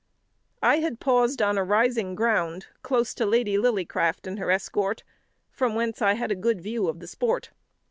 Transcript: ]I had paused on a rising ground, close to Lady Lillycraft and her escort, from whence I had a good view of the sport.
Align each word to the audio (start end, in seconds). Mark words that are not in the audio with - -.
]I 0.63 0.77
had 0.77 0.99
paused 0.99 1.43
on 1.43 1.59
a 1.59 1.63
rising 1.63 2.15
ground, 2.15 2.65
close 2.81 3.13
to 3.13 3.23
Lady 3.27 3.55
Lillycraft 3.55 4.25
and 4.25 4.39
her 4.39 4.49
escort, 4.49 5.03
from 5.51 5.75
whence 5.75 6.01
I 6.01 6.13
had 6.15 6.31
a 6.31 6.35
good 6.35 6.59
view 6.59 6.87
of 6.87 6.99
the 7.01 7.07
sport. 7.07 7.51